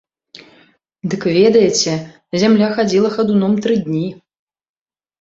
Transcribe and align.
Дык 1.15 1.23
ведаеце, 1.37 1.93
зямля 2.47 2.73
хадзіла 2.81 3.15
хадуном 3.19 3.53
тры 3.63 3.81
дні. 3.87 4.07